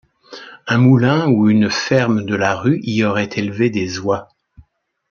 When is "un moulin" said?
0.65-1.27